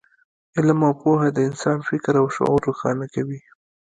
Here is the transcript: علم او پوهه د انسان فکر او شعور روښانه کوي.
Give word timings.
علم 0.55 0.79
او 0.87 0.93
پوهه 1.01 1.27
د 1.33 1.37
انسان 1.49 1.77
فکر 1.89 2.13
او 2.21 2.27
شعور 2.35 2.61
روښانه 2.69 3.05
کوي. 3.13 3.39